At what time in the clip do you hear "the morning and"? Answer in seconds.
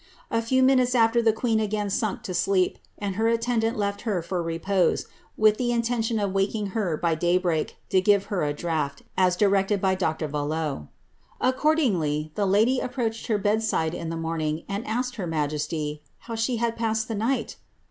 14.09-14.83